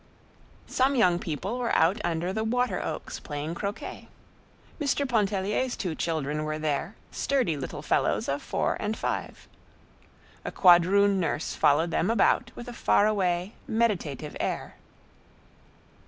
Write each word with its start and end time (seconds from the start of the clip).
Some 0.65 0.95
young 0.95 1.19
people 1.19 1.59
were 1.59 1.75
out 1.75 2.01
under 2.03 2.33
the 2.33 2.43
water 2.43 2.81
oaks 2.83 3.19
playing 3.19 3.53
croquet. 3.53 4.07
Mr. 4.79 5.07
Pontellier's 5.07 5.77
two 5.77 5.93
children 5.93 6.43
were 6.43 6.57
there—sturdy 6.57 7.55
little 7.55 7.83
fellows 7.83 8.27
of 8.27 8.41
four 8.41 8.77
and 8.79 8.97
five. 8.97 9.47
A 10.43 10.51
quadroon 10.51 11.19
nurse 11.19 11.53
followed 11.53 11.91
them 11.91 12.09
about 12.09 12.49
with 12.55 12.67
a 12.67 12.73
faraway, 12.73 13.53
meditative 13.67 14.35
air. 14.39 14.73